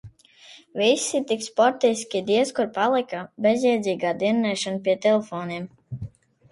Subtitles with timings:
[0.79, 5.75] Visi tik sportiski, diez kur palika bezjēdzīgā dirnēšana pie telefoniem.